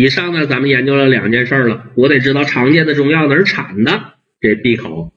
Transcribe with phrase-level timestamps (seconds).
[0.00, 1.92] 以上呢，咱们研究了两件事了。
[1.94, 5.12] 我得知道常见的中药哪儿产的，这必考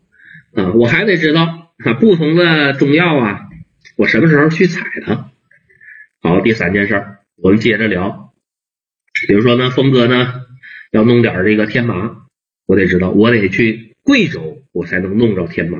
[0.53, 0.73] 啊。
[0.73, 3.47] 我还得知道啊，不同的中药啊，
[3.95, 5.29] 我什么时候去采它。
[6.21, 7.01] 好，第三件事，
[7.37, 8.33] 我们接着聊。
[9.29, 10.33] 比如说呢，峰哥呢
[10.91, 12.17] 要弄点这个天麻，
[12.65, 15.79] 我得知道，我得去贵州，我才能弄着天麻。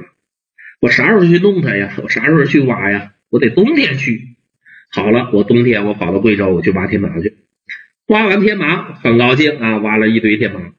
[0.80, 1.94] 我啥时候去弄它呀？
[2.02, 3.12] 我啥时候去挖呀？
[3.30, 4.38] 我得冬天去。
[4.92, 7.36] 好了，我冬天我跑到贵州，我去挖天麻去。
[8.08, 10.74] 挖完天麻很高兴啊，挖了一堆天麻。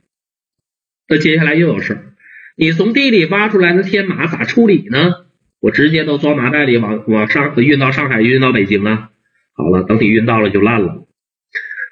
[1.08, 2.12] 那接下来又有事，
[2.56, 5.24] 你从地里挖出来的天麻咋处理呢？
[5.60, 9.10] 我直接都装麻袋里往往上运到上海，运到北京啊。
[9.54, 11.06] 好了，等你运到了就烂了。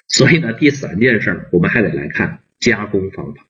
[0.07, 3.47] 所以呢，第三件事我们还得来看加工方法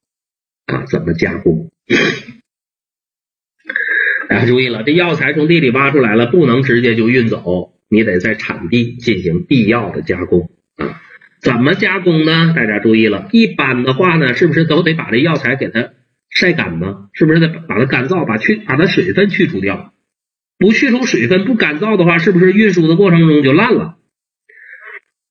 [0.68, 1.72] 啊，怎么加工？
[4.30, 11.02] 大家注意了，这药材从地里挖出来了，不能直接就运走，你得在产地进行必要的加工啊。
[11.44, 12.54] 怎么加工呢？
[12.56, 15.90] 大家注意了，一般的话呢，是不是都得把这药材给它
[16.30, 17.10] 晒干呢？
[17.12, 19.94] 是不是得把它干燥，把去把它水分去除掉？
[20.58, 23.98] 不去除水分，不干燥的话，是不是运输的过程中就烂了？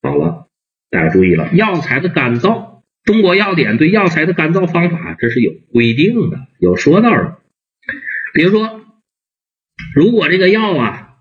[0.03, 0.49] 好了，
[0.91, 7.39] 大家注意了，药材的干燥，中国药典对药材的干燥方法这是有规定的，有说道的。
[8.35, 8.83] 比如说，
[9.95, 11.15] 如果这个药啊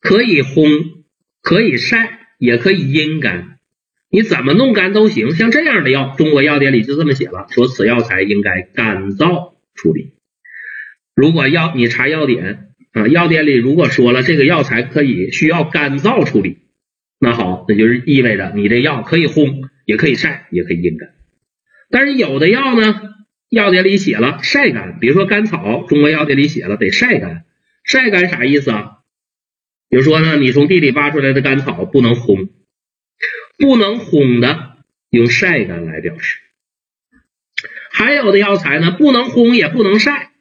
[0.00, 1.04] 可以烘，
[1.40, 3.53] 可以晒，也可以阴干。
[4.14, 10.12] 你怎么弄干都行，像这样的药，中国药典里就这么写了，说此药材应该干燥处理。
[11.16, 16.58] 如果药你查药典啊，药典里如果说了这个药材可以需要干燥处理，
[17.18, 21.08] 那好，那就是意味着你这药可以烘，也可以晒，也可以阴干。
[21.90, 23.00] 但是有的药呢，
[23.50, 27.46] 药典里写了晒干，比如说甘草，中国药典里写了得晒干。
[27.82, 28.98] 晒干啥意思啊？
[29.90, 32.50] 比如说呢，你从地里挖出来的甘草不能烘。
[33.58, 34.76] 不能烘的，
[35.10, 36.40] 用晒干来表示。
[37.90, 40.32] 还有的药材呢，不能烘也不能晒，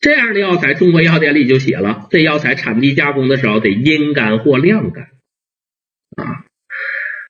[0.00, 5.04] 这样的药材，中国药典里就写了，这药材产地加工的时候得阴干或晾干
[6.16, 6.44] 啊。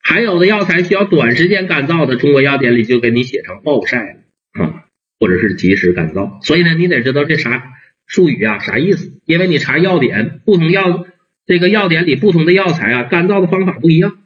[0.02, 4.20] 还有的药材需要短时间干燥的，中国药典里就给你写成暴晒了
[4.64, 4.84] 啊，
[5.20, 6.44] 或者是及时干燥。
[6.44, 7.74] 所以呢，你得知道这啥
[8.06, 9.20] 术语啊，啥意思？
[9.24, 11.06] 因为你查药典，不同药
[11.46, 14.19] 这个药典里不同的药材啊，干燥的方法不一样。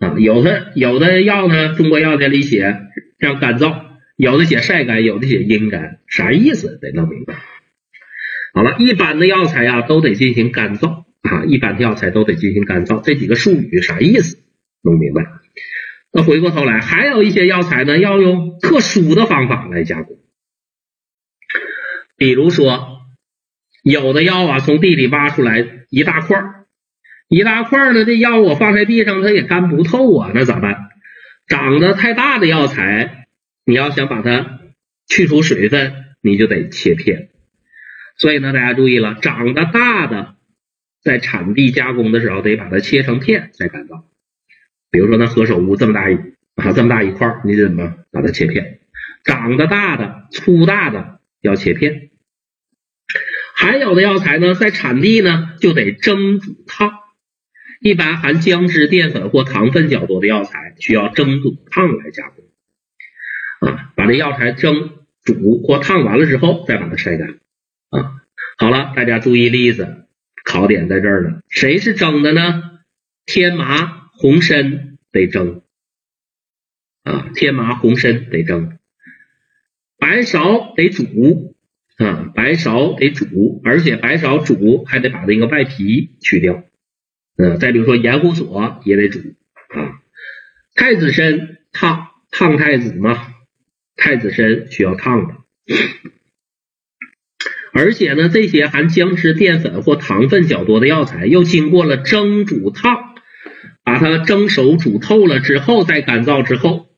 [0.00, 2.74] 啊，有的有的药呢，中国药典里写
[3.18, 3.82] 叫干燥，
[4.16, 7.34] 有的写晒干，有的写阴干，啥意思得弄明白。
[8.54, 14.38] 好了，一般的药材啊都得进行干燥啊，一般的药材都得进行干燥，这几个术语啥意思
[14.82, 15.26] 弄明白？
[16.12, 20.16] 那回过头来，还有一些药材呢要用特殊的方法来加工，
[22.16, 23.02] 比如说
[23.84, 26.59] 有的药啊从地里挖出来一大块。
[27.30, 30.90] 一大块呢，这药我放在地上，它也干不透啊，那咋办？
[31.46, 33.28] 长得太大的药材，
[33.64, 34.58] 你要想把它
[35.06, 37.28] 去除水分，你就得切片。
[38.16, 40.34] 所以呢，大家注意了，长得大的
[41.04, 44.02] 在产地加工的时候，得把它切成片再干燥。
[44.90, 46.16] 比如说那何首乌这么大一
[46.56, 48.80] 啊，这么大一块，你怎么把它切片？
[49.22, 52.10] 长得大的、粗大的要切片。
[53.54, 56.99] 还有的药材呢，在产地呢就得蒸煮烫。
[57.80, 62.44] 一般含姜汁、淀粉或糖分较多的药材，需要蒸煮烫来加工。
[63.66, 64.90] 啊，把这药材蒸
[65.22, 67.40] 煮或烫完了之后，再把它晒干。
[67.88, 68.22] 啊，
[68.58, 70.06] 好了，大家注意例子，
[70.44, 71.40] 考点在这儿呢。
[71.48, 72.62] 谁是蒸的呢？
[73.24, 75.62] 天麻、红参得蒸。
[77.02, 78.78] 啊，天麻、红参得蒸。
[79.98, 81.56] 白芍得煮。
[81.96, 86.64] 啊，白芍得煮，而且白芍煮还得把那个外皮去掉。
[87.36, 90.00] 嗯，再比如说盐胡索也得煮啊，
[90.74, 93.28] 太子参烫烫太子嘛，
[93.96, 95.34] 太子参需要烫的，
[97.72, 103.14] 而且呢，这些含姜汁、淀粉或糖分较多的药材，又经过了蒸、煮、烫，
[103.84, 106.88] 把它蒸熟、煮透了之后，再干燥之后，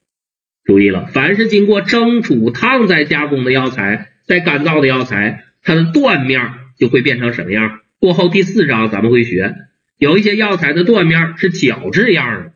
[0.65, 7.81] 注意了，凡是经过蒸、煮、烫再加工的药材，再干燥的药材，它的断面就会变成什么样？
[8.01, 9.55] 过后第四章咱们会学。
[10.03, 12.53] 有一些药材的断面是角质样的，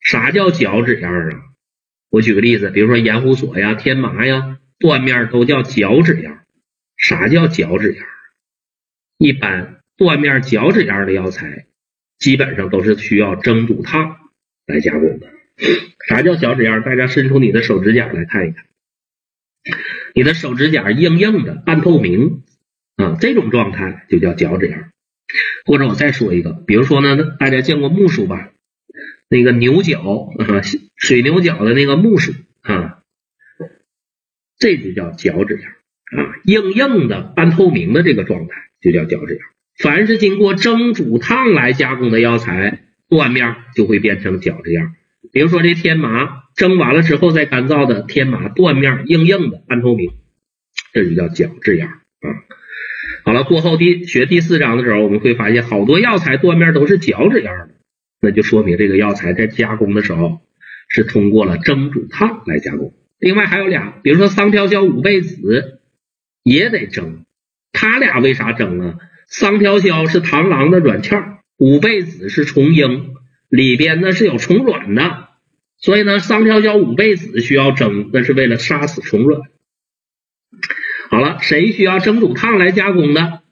[0.00, 1.42] 啥叫角质样啊？
[2.10, 6.44] 我举个例子，比如说盐胡索呀、天麻呀，断面都叫角质样。
[6.98, 8.06] 啥叫角质样？
[9.16, 11.64] 一般断面角质样的药材，
[12.18, 14.18] 基本上都是需要蒸、煮、烫
[14.66, 15.26] 来加工的。
[16.06, 16.82] 啥叫角质样？
[16.82, 18.66] 大家伸出你的手指甲来看一看，
[20.14, 22.42] 你的手指甲硬硬的、半透明
[22.96, 24.90] 啊，这种状态就叫角质样。
[25.68, 28.52] 或者我再说一个，比如说呢，大家见过木薯吧？
[29.28, 30.00] 那个牛角
[30.38, 30.62] 啊，
[30.96, 32.32] 水牛角的那个木薯
[32.62, 33.00] 啊，
[34.58, 39.46] 这就叫角质样啊，硬硬的半透明的这个状态就叫角质样。
[39.76, 44.94] 凡是经过蒸、煮、烫来加工的药材，断面就会变成角质样。
[45.32, 50.12] 比如说这天麻，蒸完了之后再干燥的天麻，断面硬硬的半透明，
[50.94, 52.28] 这就叫角质样啊。
[53.28, 57.74] 好了，过后第学第四章的时候，我们会发现好多药材断面都是脚趾样的。
[58.22, 60.40] 那就说明这个药材在加工的时候
[60.88, 62.94] 是通过了蒸、煮、烫来加工。
[63.18, 65.78] 另外还有俩，比如说桑条硝、五倍子
[66.42, 67.26] 也得蒸，
[67.70, 68.94] 它俩为啥蒸呢？
[69.26, 71.22] 桑条硝是螳螂的软壳，
[71.58, 73.10] 五倍子是虫蛹，
[73.50, 75.28] 里边呢是有虫卵的，
[75.76, 79.42] 所以呢桑条硝、五倍子需要蒸，那是为了杀死虫卵。
[81.10, 83.42] 好了，谁需要蒸、煮、烫来加工的？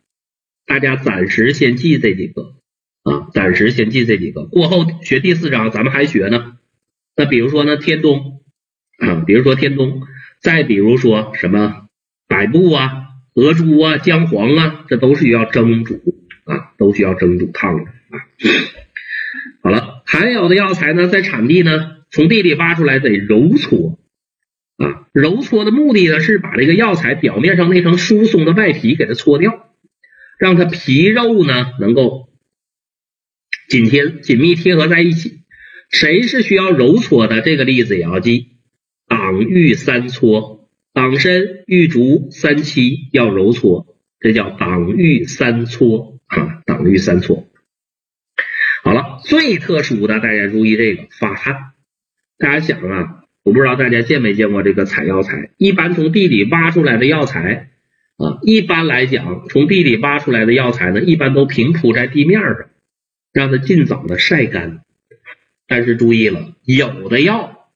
[0.66, 2.54] 大家暂时先记这几个。
[3.02, 6.56] 啊，暂时先记这几个，过后学第四章咱们还学呢。
[7.14, 8.40] 那比如说呢，天冬
[8.98, 10.02] 啊，比如说天冬，
[10.42, 11.86] 再比如说什么
[12.26, 13.04] 百部啊、
[13.34, 16.00] 鹅珠啊、姜黄啊，这都是需要蒸煮
[16.46, 18.26] 啊，都需要蒸煮烫的啊。
[19.62, 24.00] 好了，还有的药材呢，在产地呢，从地里挖出来得揉搓
[24.76, 29.70] 啊，揉搓的目的呢，是把这个药材表面上那层疏松的外皮给它搓掉，
[30.38, 32.26] 让它皮肉呢能够。
[33.68, 35.40] 紧贴紧密贴合在一起，
[35.90, 37.40] 谁是需要揉搓的？
[37.40, 38.58] 这个例子也要记：
[39.08, 41.32] 党玉三搓，党参、
[41.66, 47.48] 玉竹、三七要揉搓，这叫党玉三搓啊，党玉三搓。
[48.84, 51.72] 好了，最特殊的，大家注意这个发汗。
[52.38, 53.15] 大家想啊，
[53.46, 55.50] 我不知道大家见没见过这个采药材？
[55.56, 57.70] 一般从地里挖出来的药材
[58.16, 62.56] 啊，一般来讲，从地里挖出来的药材呢，一般都平铺在地面上。
[63.32, 64.80] 让它尽早的晒干，
[65.68, 67.68] 但是注意了，有的药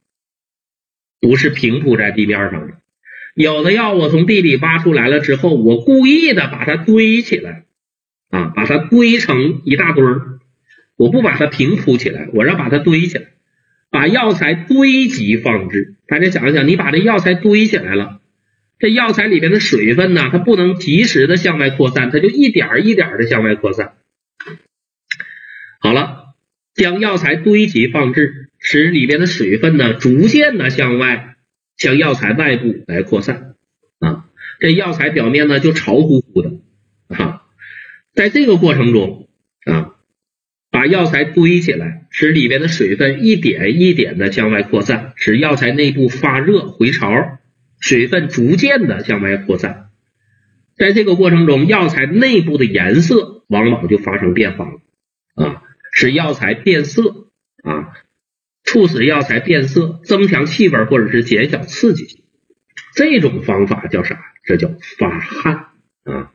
[1.21, 2.79] 不是平铺在地面上的，
[3.35, 7.67] 有的药我从地里挖出来了之后，我故意的把它堆起来
[8.31, 10.41] 啊，把它堆成一大堆儿，
[10.97, 13.27] 我不把它平铺起来，我让把它堆起来，
[13.91, 15.97] 把药材堆积放置。
[16.07, 18.21] 大家想一想，你把这药材堆起来了，
[18.79, 23.95] 这药材里边的水分呢，它不能及时的向外扩散，它就一点一点的向外扩散。
[25.81, 26.35] 好了，
[26.75, 31.37] 将药材堆积放置，使里边的水分呢逐渐的向外，
[31.77, 33.55] 向药材外部来扩散
[33.99, 34.27] 啊。
[34.61, 36.53] 这药材表面呢就潮乎乎的
[37.09, 37.43] 啊。
[38.13, 39.29] 在这个过程中
[39.65, 39.95] 啊，
[40.81, 47.39] 把药材堆起来，使里边的水分一点一点的向外扩散，使药材内部发热回潮，
[47.81, 49.91] 水分逐渐的向外扩散。
[50.79, 54.81] 在这个过程中，药材内部的颜色往往就发生变化了
[55.35, 55.63] 啊。
[55.93, 57.27] 使药材变色
[57.63, 57.93] 啊，
[58.65, 62.23] 促使药材变色，增强气味或者是减小刺激性，
[62.95, 64.19] 这种方法叫啥？
[64.45, 65.67] 这叫发汗
[66.05, 66.33] 啊。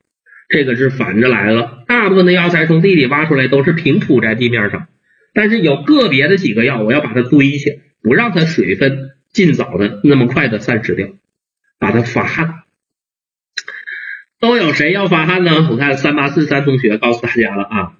[0.56, 1.84] 这个是反着来了。
[1.86, 4.88] 大部分的药材从地里挖出来都是平铺在地面上，
[5.34, 11.10] 但是有个别的几个药，我要把它堆起来，不让它水分尽早的那么快的散失掉，
[11.78, 12.64] 把它发汗。
[14.40, 15.68] 都有谁要发汗呢？
[15.72, 17.98] 我看三八四三同学告诉大家了啊。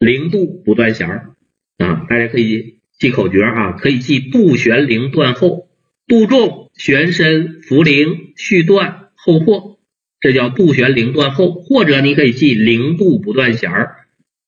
[0.00, 1.36] 零度不断弦儿
[1.78, 5.68] 啊，大家可以记口诀啊，可以记度悬铃断后，
[6.08, 9.78] 度重悬深茯苓续断后破，
[10.22, 11.52] 这叫杜悬铃断后。
[11.52, 13.96] 或者你可以记零度不断弦儿，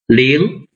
[0.07, 0.67] 零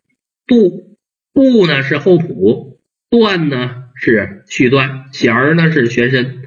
[0.47, 0.99] 度
[1.33, 6.43] 度呢是后谱，断呢是续断，弦儿呢是悬身，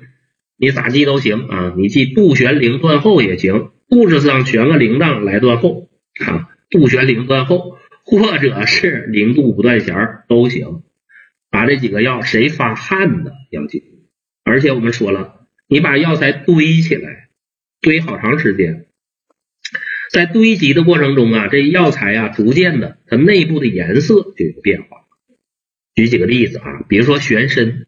[0.55, 1.74] 你咋记都行啊。
[1.75, 5.89] 你记杜悬铃断后也行，肚子上悬个铃铛来断后
[6.24, 7.79] 啊，杜悬铃断后。
[8.03, 10.81] 或者是零度不断弦儿都行，
[11.51, 13.84] 把这几个药谁发汗的要记。
[14.43, 17.20] 而且我们说了，你把药材堆起来，
[17.81, 18.85] 堆好长时间，
[20.11, 25.05] 在堆积的过程中啊，这药材啊，逐渐的它内部的颜色就有变化。
[25.95, 27.88] 举几个例子啊，比如说玄参，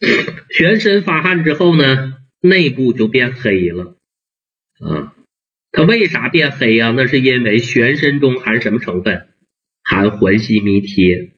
[0.50, 3.96] 玄参发汗之后呢，内部就变黑了
[4.80, 5.14] 啊。
[5.70, 6.92] 它为啥变黑呀？
[6.96, 9.28] 那是因为玄参中含什么成分？
[9.82, 11.32] 含环西醚贴，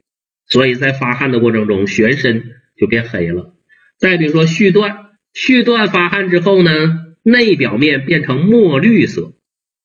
[0.46, 2.42] 所以在发汗的过程中，玄参
[2.76, 3.54] 就变黑了。
[3.98, 9.32] 再比如说续断，续断发汗之后呢，内表面变成墨绿色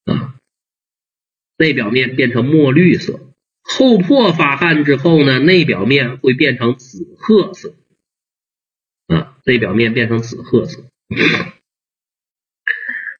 [0.04, 0.36] 啊，
[1.56, 3.20] 内表面变成墨绿色。
[3.62, 7.74] 后破发汗之后呢，内表面会变成紫褐色
[9.08, 10.84] 啊，内表面变成紫褐色。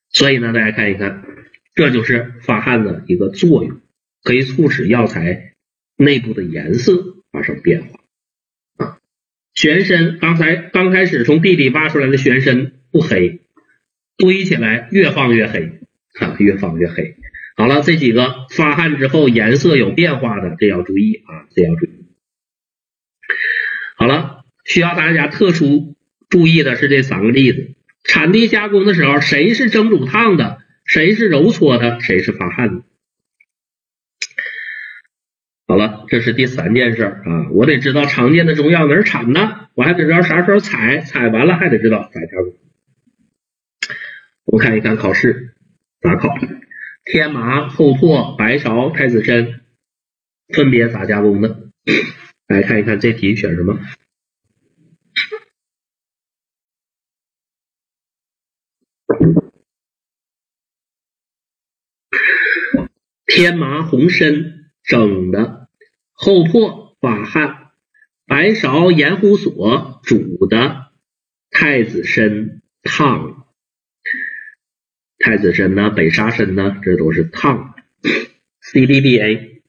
[0.08, 1.24] 所以呢，大家看一看，
[1.74, 3.80] 这就是发汗的一个作用，
[4.22, 5.54] 可以促使药材
[5.96, 7.95] 内部的颜色发生变化。
[9.56, 13.40] 玄参刚才刚开始从地里挖出来的玄参不黑，
[14.18, 15.80] 堆起来越放越黑
[16.20, 17.16] 啊，越放越黑。
[17.56, 21.88] 好了，这几个发汗之后颜色有变化的，这要注意啊，这要注意。
[23.96, 25.96] 好了，需要大家特殊
[26.28, 27.70] 注意的是这三个例子。
[28.04, 32.82] 产地加工的时候，谁是蒸煮烫的，谁是揉搓的，谁是发汗的。
[35.76, 42.54] 好了，这是第三件事啊，我得知道常见的中药哪儿产的，我还得知道啥时候采，采完了还得知道咋加工。
[44.46, 45.54] 我看一看考试
[46.00, 46.34] 咋考。
[47.04, 49.60] 天麻、厚朴、白芍、太子参
[50.48, 51.68] 分别咋加工的？
[52.48, 53.78] 来看一看这题选什么？
[63.26, 65.65] 天麻、红参整的，
[66.16, 67.72] 厚破发汗，
[68.26, 70.90] 白芍、盐胡索煮的，
[71.50, 73.46] 太子参烫。
[75.18, 77.74] 太子参呢，北沙参呢，这都是烫。
[78.60, 79.62] C D B A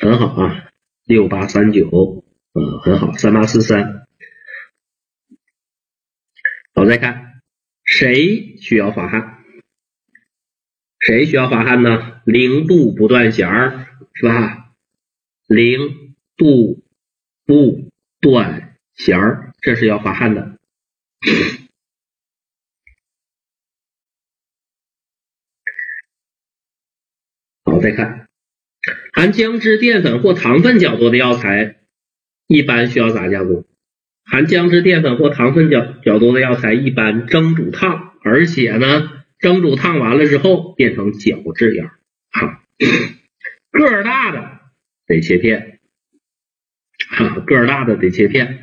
[0.00, 0.68] 很好啊，
[1.04, 4.06] 六八三九，嗯，很好，三八四三。
[6.74, 7.42] 好，再看
[7.84, 9.38] 谁需要发汗？
[10.98, 12.20] 谁需要发汗呢？
[12.24, 14.63] 零度不断弦儿是吧？
[15.54, 16.84] 零度
[17.46, 20.58] 不断弦儿，这是要发汗的。
[27.64, 28.28] 好再看
[29.12, 31.76] 含姜汁、淀粉或糖分较多的药材，
[32.46, 33.64] 一般需要咋加工？
[34.24, 41.92] 含姜汁、淀粉或糖分较较多的药材，一般蒸煮烫，而且呢，蒸煮烫完了之后变成角质样。
[42.30, 42.62] 哈，
[43.70, 44.60] 个儿大的
[45.06, 45.80] 得切片，
[47.08, 48.60] 哈，个儿大的得切片。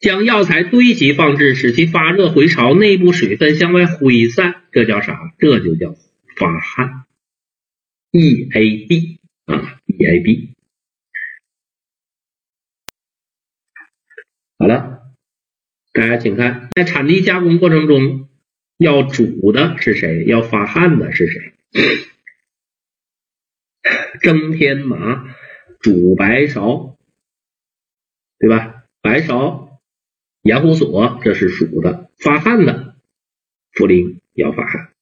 [0.00, 5.32] 将药材堆积放置，使其发热回潮，内部水分向外挥散，这叫啥？
[5.38, 5.96] 这就叫
[6.36, 7.06] 发汗。
[8.10, 10.50] E A B 啊，E A B，
[14.58, 15.00] 好了，
[15.92, 18.28] 大家请看，在产地加工过程中，
[18.76, 20.24] 要煮的是谁？
[20.26, 21.54] 要发汗的是谁？
[24.20, 25.34] 蒸天麻，
[25.84, 26.96] 煮白芍，
[28.38, 28.84] 对吧？
[29.02, 29.68] 白芍、
[30.40, 32.96] 盐胡索，这是属的，发汗的
[33.74, 34.92] 茯苓要发汗。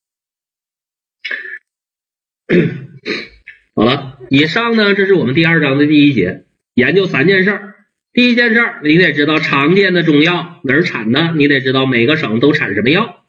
[3.77, 7.77] 好了，以上呢，这是我们第二章的第一节，研究三件事儿。
[8.13, 13.25] 第一件事儿，你得知道常见的中药哪儿产的，你得知道每个省都产什么药。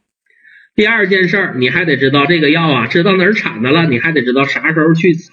[0.74, 5.32] 第二件事儿，你还得知道这个药啊，知道哪儿产的了，你还得知道啥时候去采，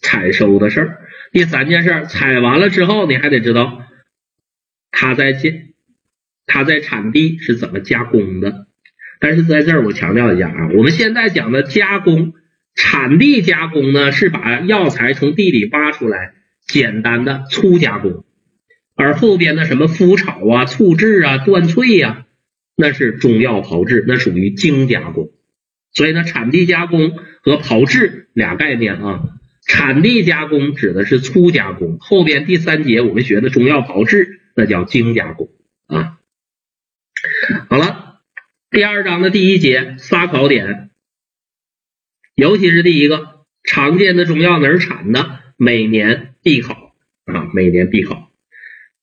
[0.00, 0.98] 采收的事儿。
[1.32, 3.82] 第三件事，采完了之后，你还得知道
[4.90, 5.74] 它在建，
[6.46, 8.66] 它在产地是怎么加工的。
[9.20, 12.34] 但是在这儿我强调一下啊，我们现在讲的加工。
[12.78, 16.34] 产地加工呢，是把药材从地里挖出来，
[16.66, 18.26] 简单的粗加工；
[18.94, 22.26] 而后边的什么麸炒啊、醋制啊、断萃呀，
[22.76, 25.30] 那是中药炮制，那属于精加工。
[25.94, 29.22] 所以呢，产地加工和炮制俩概念啊。
[29.66, 35.50] 产地加工指的是粗加工，后边第三节我们学的中药炮制，那叫精加工
[35.88, 36.18] 啊。
[37.68, 38.20] 好了，
[38.70, 40.90] 第二章的第一节仨考点。
[42.36, 46.94] 尤其是第一个常见的中药哪儿产的，每年必考
[47.24, 48.30] 啊，每年必考。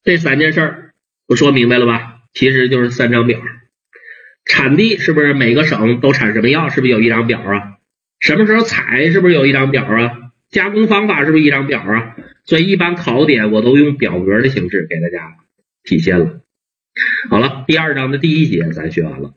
[0.04, 0.94] 这三件事儿
[1.28, 2.22] 我说明白了吧？
[2.34, 3.42] 其实就是三张表。
[4.46, 6.70] 产地是不是每个省都产什么药？
[6.70, 7.80] 是不是有一张表啊？
[8.20, 9.12] 什么时候采？
[9.12, 10.20] 是不是有一张表啊？
[10.54, 12.16] 加工方法是不是一张表啊？
[12.46, 15.38] 所以一般考点我都用表格的形式给大家
[15.84, 16.42] 体现了。
[17.30, 19.34] 好了，第二章的第一节咱学完了。